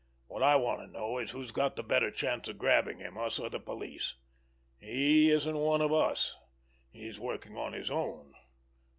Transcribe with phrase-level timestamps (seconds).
[0.25, 3.51] What I want to know is who's got the better chance of grabbing him—us or
[3.51, 4.15] the police?
[4.79, 6.35] He isn't one of us.
[6.89, 8.33] He's working on his own.